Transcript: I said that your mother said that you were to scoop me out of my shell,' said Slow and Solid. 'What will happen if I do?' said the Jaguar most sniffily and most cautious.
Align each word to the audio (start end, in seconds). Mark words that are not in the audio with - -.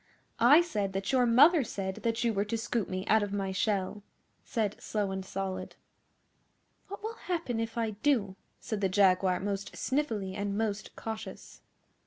I 0.39 0.61
said 0.61 0.93
that 0.93 1.11
your 1.11 1.27
mother 1.27 1.63
said 1.63 1.97
that 1.97 2.23
you 2.23 2.33
were 2.33 2.43
to 2.45 2.57
scoop 2.57 2.89
me 2.89 3.05
out 3.05 3.21
of 3.21 3.31
my 3.31 3.51
shell,' 3.51 4.01
said 4.43 4.81
Slow 4.81 5.11
and 5.11 5.23
Solid. 5.23 5.75
'What 6.87 7.03
will 7.03 7.13
happen 7.13 7.59
if 7.59 7.77
I 7.77 7.91
do?' 7.91 8.35
said 8.59 8.81
the 8.81 8.89
Jaguar 8.89 9.39
most 9.39 9.73
sniffily 9.77 10.33
and 10.33 10.57
most 10.57 10.95
cautious. 10.95 11.61